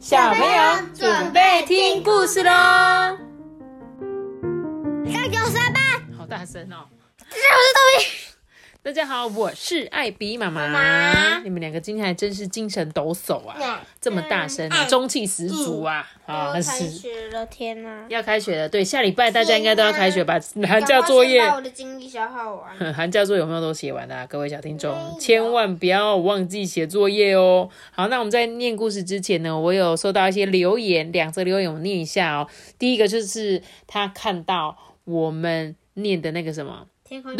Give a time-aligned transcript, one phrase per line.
[0.00, 0.48] 小朋友
[0.94, 2.50] 准备听故事喽！
[2.50, 3.18] 大
[5.30, 5.80] 九三八，
[6.16, 6.88] 好大声哦！
[7.28, 7.42] 这是
[7.74, 8.19] 豆皮。
[8.82, 10.66] 大家好，我是艾比妈妈。
[10.66, 16.08] 妈你们两个今天还真是精神抖擞啊，嗯这么大声啊，中气十足啊！
[16.24, 18.06] 啊，开是学了，天哪！
[18.08, 20.40] 要开学了，对，下礼拜大家应该都要开学吧？
[20.66, 22.74] 寒假作业我的精力消耗完。
[22.94, 24.26] 寒假作业有没有都写完啊？
[24.26, 27.68] 各位小听众，千万不要忘记写作业哦。
[27.90, 32.48] 好，那我们在念故事之前呢，我有收到一些留言，两则留言我念一下哦。
[32.78, 37.36] 第一个就是他看到我们念的那个什么天空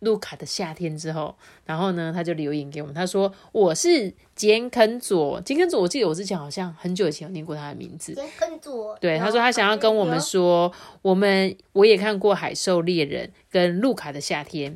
[0.00, 8.98] 路路卡的夏天之后，然后呢，他就留言给我们，他说我是简肯佐，简肯佐，我记得我之前好像很久以前有念过他的名字，天跟左。
[9.00, 14.74] 对，他说他想要跟我们说，我们我也看过《海兽猎人》跟《路卡的夏天》，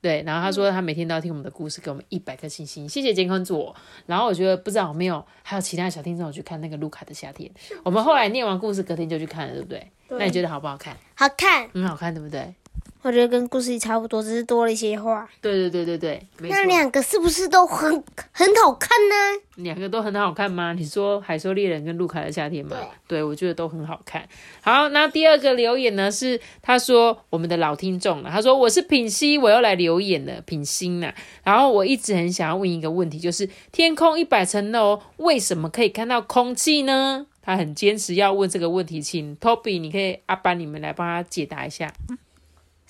[0.00, 3.74] 对，然后他说他每天都要听我们的故事，给我们一百颗星星，谢谢健康组。
[4.06, 7.50] 然后我觉得不知道有没有还有其他小听众有去看那个《路卡的夏天》，
[7.84, 9.90] 我们后来念完故事，隔天就去看了，对不对？
[10.08, 10.96] 那你觉得好不好看？
[11.14, 12.54] 好看，很好看，对不对？
[13.02, 15.28] 我觉得跟故事里差不多，只是多了一些话。
[15.40, 16.64] 对对对对对，那。
[16.70, 17.90] 两个是不是都很
[18.30, 19.42] 很好看呢？
[19.56, 20.72] 两个都很好看吗？
[20.72, 22.76] 你说《海兽猎人》跟《路卡的夏天》吗？
[23.08, 24.28] 对，我觉得都很好看。
[24.60, 31.12] 好，那第二个留言呢是他说我们的老听众了，他说我是品熙，我又来留言了，品心呐。
[31.42, 37.26] 然后我一直很想要问一个问题，就是天空一百层楼为什么可以看到空气呢？
[37.42, 41.92] 他很坚持要问这个问题，请 Toby，你可以阿班你们来帮他解答一下。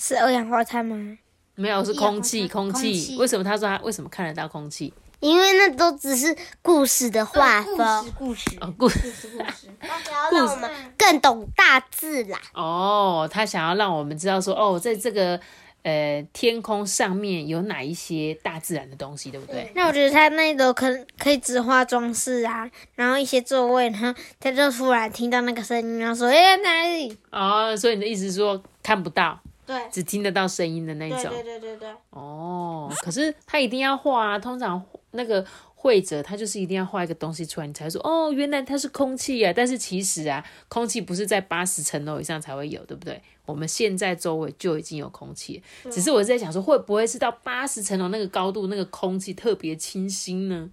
[0.03, 1.19] 是二氧化碳吗？
[1.57, 3.19] 没有，是空气，空气。
[3.19, 4.95] 为什么他说他为什么看得到空气？
[5.21, 9.69] 因为那都只是故事的画风，故事，哦，故故事， 故事。
[9.83, 12.41] 要让我们更懂大自然。
[12.55, 15.39] 哦，他想要让我们知道说，哦，在这个
[15.83, 19.71] 呃天空上面有哪一些大自然的东西，对不对？
[19.75, 20.87] 那我觉得他那楼可
[21.19, 29.39] 可以只画装饰啊，然后一些座位，然后他就突然听到那个声音，然后说：“哎、哪里哦，所以你的意思是说看不到，？”
[29.71, 31.31] 对，只听得到声音的那对种。
[31.31, 34.83] 对对对对，哦，可是他一定要画啊，通常
[35.13, 39.53] 那个会者他就是一定要画一个东西出来，你才说哦，原来它是空气啊。
[39.55, 43.23] 但是其实啊，空气不是在八十层楼以上才会有，对不对？
[43.47, 50.69] 我们现在周围就已经有空气，只是我在想说，会不会是到八十层楼那个高度，那个空气特别清新呢？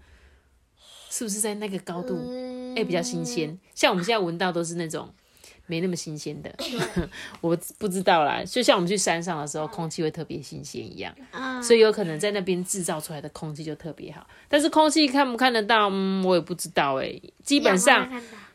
[1.10, 2.16] 是不是在那个高度，
[2.76, 3.58] 哎、比较新鲜？
[3.74, 5.10] 像我们现在闻到都是那种
[5.68, 6.52] 没那么新鲜的，
[7.42, 8.42] 我不知道啦。
[8.44, 11.14] 就像我们去山上的时候，空气会特别新鲜一样。
[11.32, 17.14] 啊，所以有可能在那边制造出来的空气就特别好，但是空气看不看得到，嗯，我也不知道哎、
[17.44, 18.10] 基本上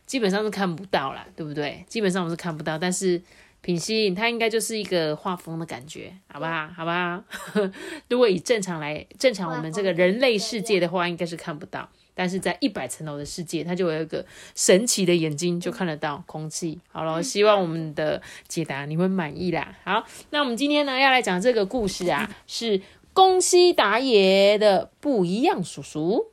[0.07, 1.85] 基本上是看不到啦，对不对？
[1.87, 3.21] 基本上我是看不到，但是
[3.61, 6.69] 品心它应该就是一个画风的感觉，好不好？
[6.75, 7.23] 好不好？
[8.09, 11.89] 如果以正常来正常我们这个人类世界的话，应该是看不到。
[12.15, 14.25] 但是在一百层楼的世界，它就有一个
[14.55, 16.79] 神奇的眼睛，就看得到空气。
[16.91, 19.75] 好了，希望我们的解答你会满意啦。
[19.85, 22.81] 好，那我们今天呢要来讲这个故事啊，是
[23.13, 26.27] 宫西达也的不一样叔叔。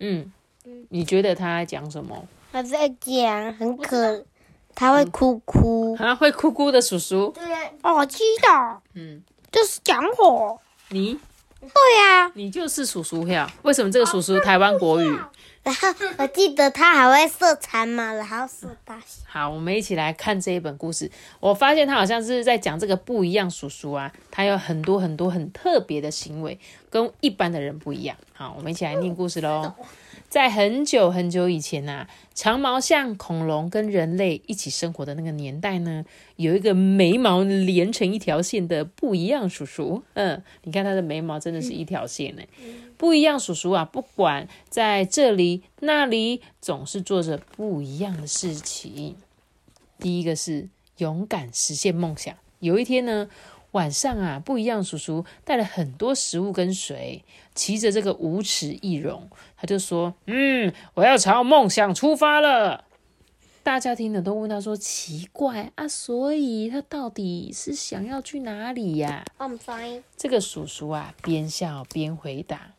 [0.00, 0.32] 嗯，
[0.88, 2.26] 你觉得他在讲什么？
[2.50, 4.24] 他在讲很可，
[4.74, 5.94] 他会哭哭。
[5.96, 10.60] 啊，会哭哭的叔叔，对呀，哦，我知道，嗯，就是讲我。
[10.90, 11.18] 你
[11.62, 13.48] 对呀、你就是叔叔票？
[13.62, 15.18] 为什么这个叔叔台湾国语？
[15.62, 19.24] 然后我记得他还会射残马，然后射大象。
[19.24, 21.08] 好，我们一起来看这一本故事。
[21.38, 26.58] 我发现他好像是在讲这个不一样叔叔啊，他有很多很多很特别的行为，
[26.90, 28.16] 跟一般的人不一样。
[28.32, 29.72] 好，我们一起来念故事喽。
[30.32, 36.06] 在很久很久以前呐、长毛象、恐龙跟人类一起生活的那个年代呢，
[36.36, 40.02] 有一个眉毛连成一条线的不一样叔叔。
[40.14, 42.42] 嗯，你看他的眉毛真的是一条线呢。
[42.96, 49.16] 不一样叔叔啊，不管在这里那里，总是做着不一样的事情。
[49.98, 50.66] 第一个是
[50.96, 52.34] 勇敢实现梦想。
[52.60, 53.28] 有一天呢，
[53.72, 57.24] 晚上啊，不一样叔叔带了很多食物跟水，
[57.54, 62.84] 骑着这个无齿翼龙，他就说：“嗯，我要朝梦想出发了。”
[63.64, 70.02] 大家听了都问他说：“奇怪啊，所以他到底是想要去哪里呀、I'm fine。
[70.16, 72.72] 这个叔叔啊，边笑边回答：“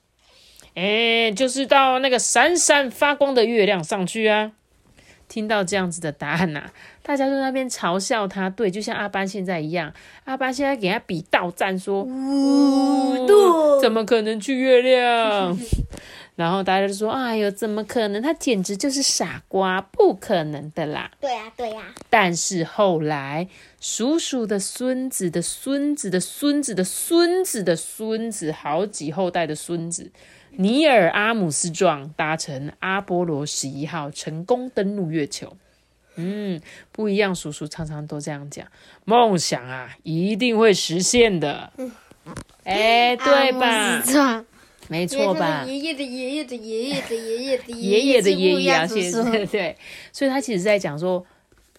[0.75, 4.51] 哎，就是到那个闪闪发光的月亮上去啊。”
[5.33, 6.69] 听到这样子的答案呐、
[7.01, 8.47] 大家就在那边嘲笑他。
[8.51, 9.91] 对，就像阿班现在一样，
[10.25, 12.03] 阿班现在给他比倒站说
[13.25, 15.57] ：“对怎么可能去月亮？”
[16.35, 18.21] 然后大家就说：“哎呦，怎么可能？
[18.21, 21.81] 他简直就是傻瓜，不可能的啦！”对呀、对呀、
[22.11, 23.47] 但是后来，
[23.81, 30.11] 叔叔的孙子的孙子的孙子的孙子的孙子，好几后代的孙子。
[30.57, 35.55] 尼尔阿姆斯壮搭乘阿波罗十一号成功登陆月球。
[36.15, 36.61] 嗯，
[36.91, 38.67] 不一样，叔叔常常都这样讲。
[39.05, 41.71] 梦想啊，一定会实现的。
[42.63, 44.45] 哎，对吧？
[44.89, 45.63] 没错吧？
[45.65, 49.75] 爷爷的爷爷的爷爷的爷爷的爷爷的爷爷啊，其实对，
[50.11, 51.25] 所以他其实在讲说，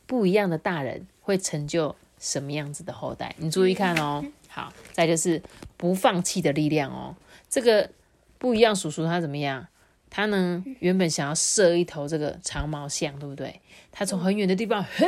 [0.07, 3.35] 不一样的大人会成就什么样子的后代。
[3.39, 4.25] 你注意看哦。
[4.49, 5.43] 好，再就是
[5.77, 7.15] 不放弃的力量哦。
[7.51, 7.91] 这个
[8.39, 9.67] 不一样，叔叔他怎么样？
[10.11, 13.61] 他呢，原本想要射一头这个长毛象，对不对？
[13.91, 15.07] 他从很远的地方，嘿，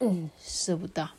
[0.00, 1.10] 嗯，射不到。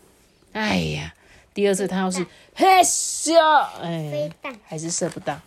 [0.54, 1.14] 哎呀，
[1.54, 2.26] 第二次他要是
[2.56, 3.38] 嘿咻，
[3.82, 4.32] 哎，
[4.64, 5.40] 还是射不到。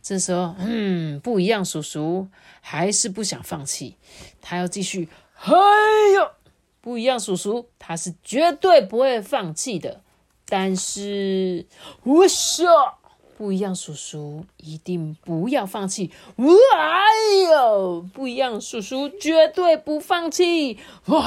[0.00, 2.28] 这时候，嗯，不一样，叔叔
[2.60, 3.96] 还是不想放弃，
[4.40, 5.08] 他要继续。
[5.34, 5.56] 嘿
[6.14, 6.30] 呦，
[6.80, 10.02] 不一样，叔叔他是绝对不会放弃的。
[10.46, 11.66] 但是，
[12.02, 12.98] 我说，
[13.42, 16.12] 不一样，叔叔一定不要放弃。
[16.36, 20.78] 哎呦，不一样，叔叔绝对不放弃。
[21.04, 21.18] 嘿，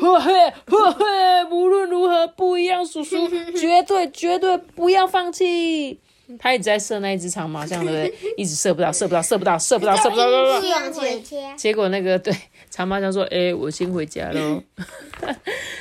[0.00, 6.00] 嘿，嘿，嘿，无论如何，不一样，叔叔 绝对绝对不要放弃。
[6.38, 8.32] 他一直在射那一只长毛象，对不对？
[8.36, 11.56] 一直射不到，射不到，射不到，射不到，射不到，射不到。
[11.56, 12.34] 结果那个对
[12.68, 14.62] 长毛象说：“哎，我先回家喽。”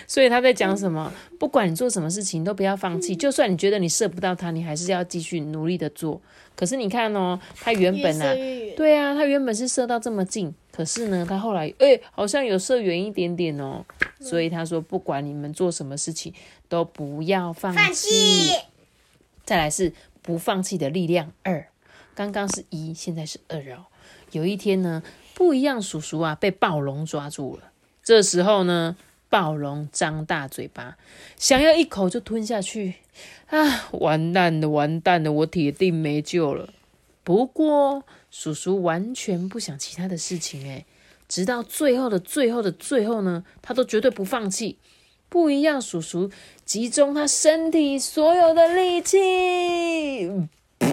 [0.07, 1.11] 所以他在讲什么？
[1.37, 3.15] 不管你做什么事情，都不要放弃。
[3.15, 6.21] 就算你觉得你射不到它，你还是要继续努力的做。
[6.55, 8.33] 可是你看哦，他原本呢，
[8.75, 13.85] 对啊，他原本是射到这么近，可是呢，他后来哎，好像有射远一点点哦。
[14.19, 16.33] 所以他说，不管你们做什么事情，
[16.69, 18.53] 都不要放弃。
[19.43, 19.91] 再来是。
[20.27, 21.69] 不放弃的力量二，
[22.13, 23.85] 刚刚是一，现在是二哦。
[24.31, 25.01] 有一天呢，
[25.33, 27.71] 不一样，叔叔啊被暴龙抓住了。
[28.03, 28.97] 这时候呢，
[29.29, 30.97] 暴龙张大嘴巴，
[31.37, 32.95] 想要一口就吞下去。
[33.45, 36.73] 啊，完蛋了，完蛋了，我铁定没救了。
[37.23, 40.85] 不过，叔叔完全不想其他的事情，诶，
[41.29, 44.77] 直到最后的最后的最后呢，他都绝对不放弃。
[45.29, 46.31] 不一样，叔叔
[46.63, 50.31] 集中他身体所有的力气。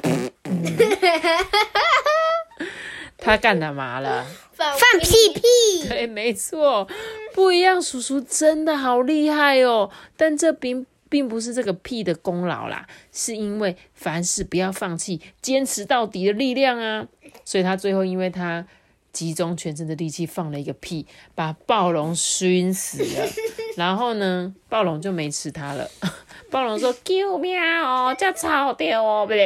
[3.16, 4.26] 他干嘛了？
[4.54, 4.68] 放
[5.00, 5.88] 屁屁。
[5.88, 6.88] 对，没错。
[7.32, 9.90] 不一样，叔叔真的好厉害哦。
[10.16, 17.08] 但这并并不是这个屁的功劳啦，是因为凡事不要放弃、坚持到底的力量啊。
[17.44, 18.66] 所以他最后，因为他。
[19.14, 23.28] 集中全身的力气放了一个屁，把暴龙熏死了。
[23.76, 25.88] 然后呢，暴龙就没吃它了。
[26.50, 29.36] 暴龙说：“救命哦，叫草掉哦！”本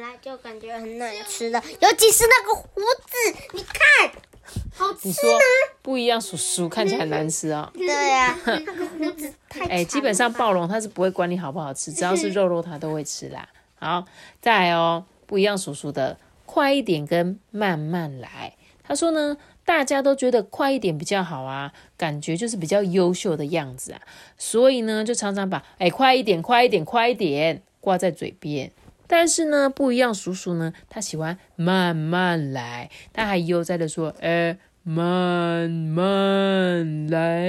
[0.00, 4.10] 来就感觉很难吃的，尤其是那个胡子，你看，
[4.74, 5.38] 好吃吗？
[5.82, 7.70] 不一样，叔叔看起来难吃啊。
[7.74, 9.66] 对呀，那个胡子 太……
[9.66, 13.48] 哎，基本上暴龙它是不会管你好不好吃，只要是肉肉它都会吃啦。
[13.78, 14.04] 好，
[14.40, 18.54] 再来哦，不一样，叔叔的快一点跟慢慢来。
[18.82, 19.36] 他说呢，
[19.66, 24.00] 大家都觉得快一点比较好啊，感觉就是比较优秀的样子啊，
[24.38, 28.70] 所以呢，就常常把“哎，快一点，快一点，快一点”挂在嘴边。
[29.08, 37.44] 但是呢，不一样，叔叔呢，他喜欢慢慢来，他还悠哉的说：“哎，慢慢来。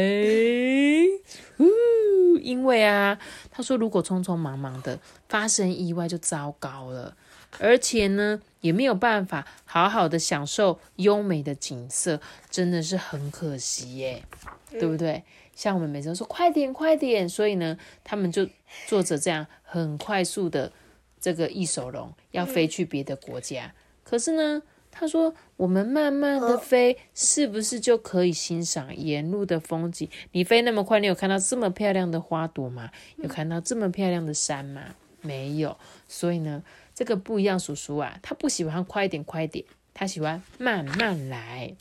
[1.60, 3.20] ”呜，因为啊，
[3.52, 5.00] 他说如果匆匆忙忙的
[5.30, 7.16] 发生意外就糟糕了。
[7.60, 14.24] 而且呢，也没有办法好好的享受优美的景色，真的是很可惜耶，
[14.72, 15.24] 对不对？
[15.56, 18.48] 像我们每次都说快点快点，所以呢，他们就
[18.86, 20.72] 坐着这样很快速的
[21.20, 23.74] 这个翼手龙要飞去别的国家。
[24.04, 24.62] 可是呢，
[24.92, 30.08] 他说我们慢慢的飞，是不是就可以欣赏沿路的风景？
[30.34, 32.92] 你飞那么快，你有看到这么漂亮的花朵吗？
[33.16, 34.84] 有看到这么漂亮的山吗？
[35.22, 35.76] 没有。
[36.08, 36.62] 所以呢。
[36.98, 39.64] 这个不一样，叔叔啊，他不喜欢快点，快点，
[39.94, 41.76] 他喜欢慢慢来。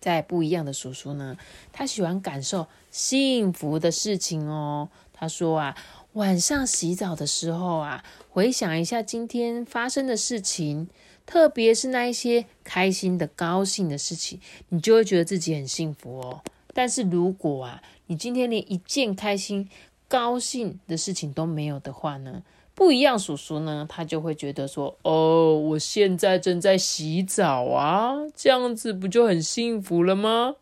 [0.00, 1.36] 在不一样的叔叔呢，
[1.70, 4.88] 他喜欢感受幸福的事情哦。
[5.12, 5.76] 他说啊，
[6.14, 10.88] 晚上洗澡的时候啊，回想一下今天发生的事情，
[11.26, 16.40] 特别是那一些开心的、高兴的事情，你就会觉得自己很幸福哦。
[16.72, 19.68] 但是如果啊，你今天连一件开心、
[20.08, 22.42] 高兴的事情都没有的话呢？
[22.74, 30.56] 不一样，叔叔呢，他就会觉得说：“哦，我现在正在洗澡啊，这样子不就很幸福了吗？”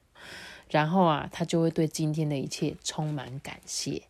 [0.68, 4.02] 然后啊，他就会对今天的一切充满感谢。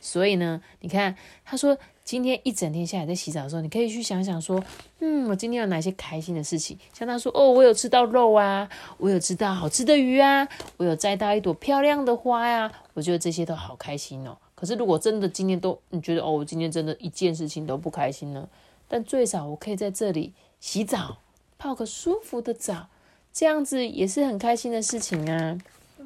[0.00, 4.62] 所以呢，你看，他说今天一整天下来在洗澡的时候，你可以去想想说
[5.00, 14.36] ：“嗯，我今天有哪些开心的事情？”像他说：“哦，我有吃到肉啊，我有吃到好吃的鱼啊，我有摘到一朵漂亮的花呀。”我觉得这些都好开心哦。
[14.56, 18.48] 可是如果真的今天都你觉得哦，我今天真的一件事情都不开心呢，
[18.88, 21.18] 但最少我可以在这里洗澡，
[21.58, 22.88] 泡个舒服的澡，
[23.32, 25.56] 这样子也是很开心的事情啊。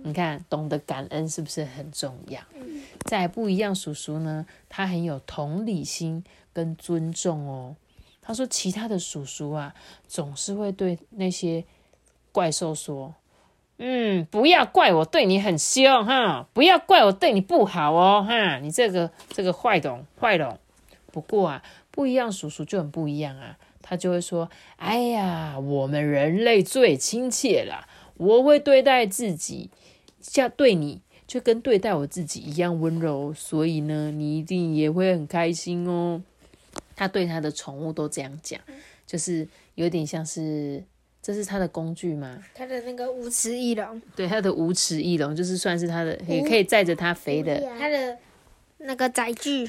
[0.02, 2.40] 你看，懂得感恩是不是很重要？
[3.04, 7.76] 在不一样叔叔呢，他很有同理心跟尊重哦。
[8.22, 9.74] 他说，其他的叔叔啊，
[10.08, 11.64] 总是会对那些
[12.32, 13.14] 怪兽说
[13.82, 20.58] ：“嗯，不要怪我对你很凶哈，不要怪我对你不好哦哈，你这个这个坏龙坏龙。”
[21.10, 29.70] 不过啊，不一样叔叔就很不一样啊，他就会说：“哎呀，我们人类最亲切啦，我会对待自己。”
[30.20, 36.22] 像对你就跟对待我自己一样温柔，所以呢，你一定也会很开心哦。
[36.94, 38.60] 他对他的宠物都这样讲，
[39.06, 40.84] 就是有点像是
[41.22, 42.42] 这是他的工具吗？
[42.54, 47.60] 他的那个无齿翼龙，对，他的无齿翼龙就是算是他的，也可以载着他飞的。
[47.78, 48.16] 他的
[48.78, 49.68] 那个载具，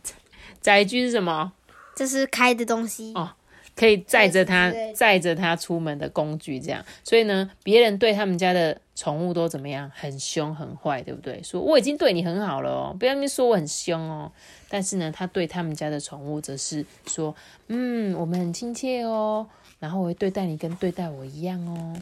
[0.60, 1.52] 载具是什么？
[1.96, 3.32] 这是开的东西哦。
[3.74, 6.84] 可以载着它，载着它出门的工具，这样。
[7.02, 9.90] 所以呢，别人对他们家的宠物都怎么样？
[9.94, 11.42] 很凶很坏，对不对？
[11.42, 14.30] 说我已经对你很好了哦，不要那边说我很凶哦。
[14.68, 17.34] 但是呢，他对他们家的宠物则是说，
[17.68, 19.46] 嗯，我们很亲切哦，
[19.78, 21.96] 然后我会对待你跟对待我一样哦。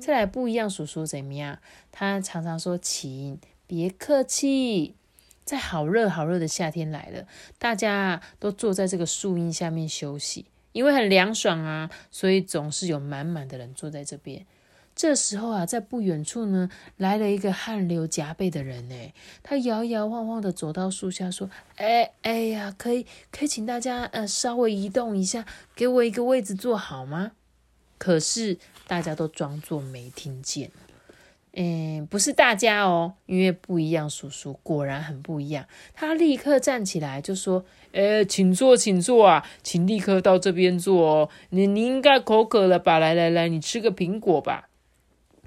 [0.00, 1.58] 再来不一样，叔叔怎么样？
[1.92, 4.94] 他常常说，请别客气。
[5.44, 7.24] 在好热好热的夏天来了，
[7.56, 10.44] 大家都坐在这个树荫下面休息。
[10.76, 14.44] 因为很凉爽啊，所以总是有满满的人坐在这边。
[14.94, 16.68] 这时候啊，在不远处呢，
[16.98, 18.94] 来了一个汗流浃背的人呢。
[19.42, 27.32] 他摇摇晃晃的走到树下，说：“哎哎呀，可以可以请大家呃稍微移动一下，给我一个位置坐好吗？”
[27.96, 30.70] 可是大家都装作没听见。
[31.58, 34.10] 嗯，不是大家哦，因为不一样。
[34.10, 35.64] 叔叔果然很不一样。
[35.94, 41.30] 他立刻站起来就说：“呃，请坐，请坐啊，请立刻到这边坐哦。
[41.48, 42.98] 你你应该口渴了吧？
[42.98, 44.68] 来来来，你吃个苹果吧。”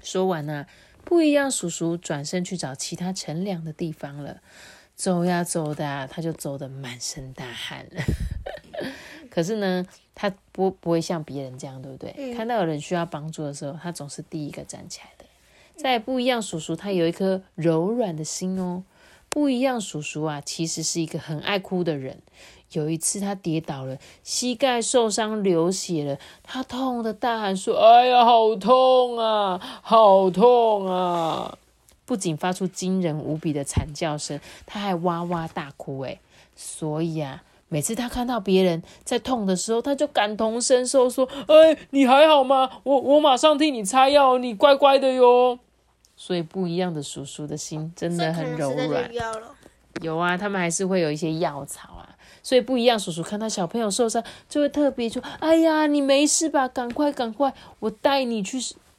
[0.02, 0.66] 说完呢，
[1.04, 1.48] 不一样。
[1.48, 4.38] 叔叔转身去找其他乘凉的地方了。
[4.96, 8.02] 走呀走的，他就走得满身大汗了。
[9.30, 9.86] 可是呢，
[10.16, 12.34] 他不不会像别人这样，对不对？
[12.34, 15.24] 看到有人需要帮助的时候，他总是第一个站起来的。
[15.80, 18.84] 在不一样，叔叔他有一颗柔软的心哦。
[19.30, 22.20] 不一样，叔叔啊，其实是一个很爱哭的人。
[22.72, 31.56] 有一次他跌倒了，膝盖受伤流血了，他痛的大喊说：“哎呀，好痛啊，好痛啊！”
[32.04, 36.00] 不仅发出惊人无比的惨叫声，他还哇哇大哭。
[36.00, 36.20] 哎，
[36.54, 42.68] 所以啊，每次他看到别人在痛的时候，他就感同身受，说：“哎，你还好吗？
[42.82, 45.58] 我我马上替你擦药，你乖乖的哟。”
[46.22, 49.10] 所以不一样的叔叔的心真的很柔软。
[50.02, 52.14] 有啊，他们还是会有一些药草啊。
[52.42, 56.68] 所以不一样，叔叔看到小朋友受伤，就会特别说：“哎呀，你没事吧？
[56.68, 58.58] 赶快赶快，我带你去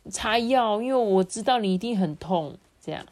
[0.10, 3.06] 擦药，因为我知道你一定很痛。”这样。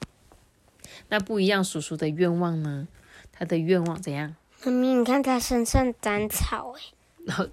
[1.10, 2.88] 那不一样，叔叔的愿望呢？
[3.32, 4.36] 他的愿望怎样？
[4.64, 6.82] 妈咪，你看他身上长草哎。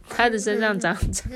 [0.09, 1.31] 他的身上长长，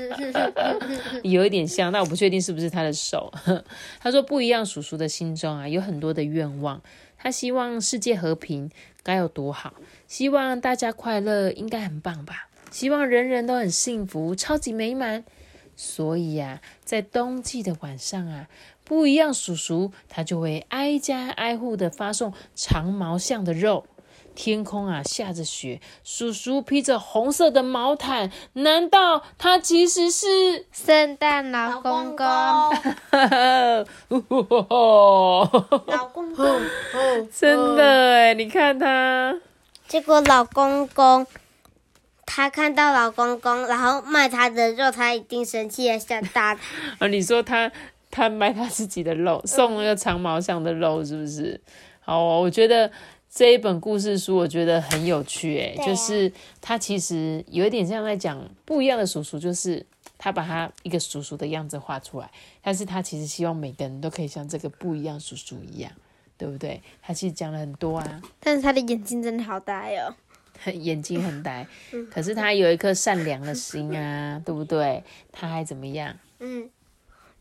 [1.23, 3.31] 有一点像，但我不确定是不是他的手。
[3.99, 6.81] 他说不一样，叔叔的心中啊有很多的愿望。
[7.17, 8.71] 他希望世界和平，
[9.03, 9.75] 该有多好！
[10.07, 12.49] 希望大家快乐，应该很棒吧？
[12.71, 15.23] 希望人人都很幸福，超级美满。
[15.75, 18.47] 所以啊，在冬季的晚上啊，
[18.83, 23.85] 不一样，叔叔他就会挨家挨户的发送长毛象的肉。
[24.33, 32.25] 天空啊，下着雪，叔叔披着红色的毛毯，难道他其实是圣诞老公公？
[35.87, 36.61] 老公公，
[37.31, 39.35] 真的哎，你看他。
[39.87, 41.27] 结果老公公
[42.25, 46.61] 他看到老公公，然后卖他的肉，他一定生气的想打他。
[46.99, 47.71] 啊，你说他
[48.09, 51.59] 他卖他自己的肉，送那个长毛象的肉，是不是？
[51.99, 52.89] 好，我觉得。
[53.33, 59.85] 这一本故事书我觉得很有趣，诶，就是他其实有一点像在讲不一样的叔叔，就是
[60.17, 62.29] 他把他一个叔叔的样子画出来，
[62.61, 65.89] 但是他其实希望每个人都可以像这个不一样叔叔一样，
[66.37, 66.81] 对不对？
[67.01, 70.13] 他其实讲了很多啊，但是他的眼睛真的好呆哦，
[70.73, 71.65] 眼睛很呆，
[72.11, 75.01] 可是他有一颗善良的心啊，对不对？
[75.31, 76.13] 他还怎么样？
[76.39, 76.69] 嗯，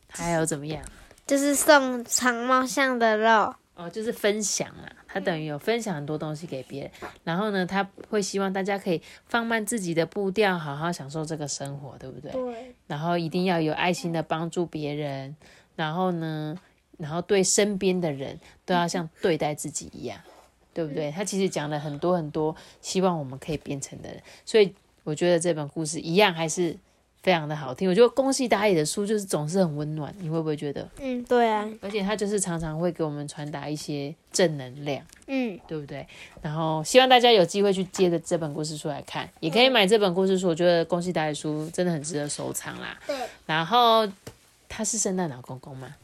[0.06, 0.85] 他还有怎么样？
[1.26, 3.56] 就是送长毛象的肉。
[3.75, 6.90] 哦，就是分享啊，他等于有分享很多东西给别人，
[7.25, 12.33] 然后呢，他会希望大家可以放慢自己的步调，好好享受这个生活，对不对？
[12.33, 12.75] 对。
[12.87, 15.37] 然后一定要有爱心的帮助别人，
[15.76, 16.57] 然后呢，
[16.99, 20.21] 然后对身边的人都要像对待自己一样。
[20.73, 21.11] 对不对？
[21.11, 26.75] 他其实讲了很多很多希望我们可以变成的人，所以我觉得这本故事一样还是
[27.23, 27.89] 非常的好听。
[27.89, 30.89] 我觉得宫西达也的书就是总是很温暖，你会不会觉得？
[31.00, 36.07] 嗯，对啊，而且他就是常常会给我们传达一些正能量，嗯，对不对？
[36.41, 40.49] 然后希望大家有机会去接着这本故事书来看，也可以买这本故事书。
[40.49, 42.99] 我觉得宫西达也书真的很值得收藏啦。
[43.07, 43.17] 对。
[43.47, 44.09] 然后
[44.69, 45.95] 他是圣诞老公公吗？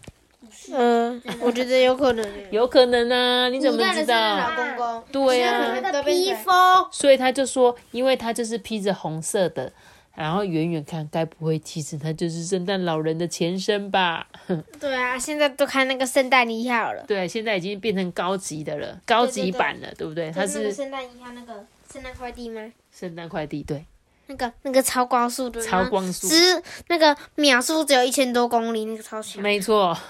[0.73, 2.27] 嗯，我觉得有可能。
[2.51, 4.51] 有可能啊，你怎么知道？
[4.57, 5.05] 公公。
[5.13, 6.55] 对呀、那个披风。
[6.91, 9.71] 所以他就说，因为他就是披着红色的，
[10.17, 14.27] 然后远远看，该不会其实他就是圣诞老人的前身吧？
[14.81, 17.05] 对啊，现在都看那个圣诞一号了。
[17.07, 20.31] 对，现在已经变成高级的了，高级版了，对不对？
[20.31, 22.73] 它就是圣诞一号那个圣诞快递吗？
[22.91, 23.85] 圣诞快递，对，
[24.29, 29.43] 那个那个超光速的，超光速只那个秒速只有一千多公里，那个超强。
[29.43, 29.93] 没错。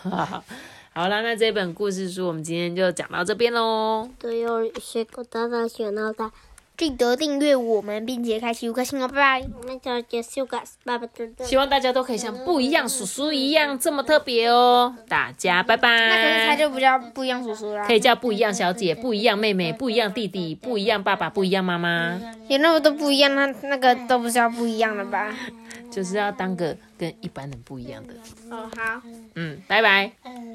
[0.95, 4.09] 好了，那这本故事书我们今天就讲到这边喽。
[4.19, 6.31] 对，有学过大大小脑袋，
[6.77, 9.49] 记得订阅我们，并且开启五颗星哦，拜拜。
[9.61, 11.09] 我们就结束个，拜拜。
[11.45, 14.95] 希望大家都可以像不一样叔叔一样这么特别哦。
[15.09, 15.89] 大家拜拜。
[15.89, 17.95] 那可是他就不叫不一样叔叔啦可。
[17.95, 25.35] 以叫不一样小姐、不一样妹妹、不一样弟弟、不一样爸爸、不一样妈妈，有那么多不一样，那那个都不是要不一样的吧？
[25.91, 28.13] 就是要当个跟一般人不一样的。
[28.55, 29.01] 哦，好。
[29.35, 30.13] 嗯，拜拜。
[30.25, 30.55] 嗯。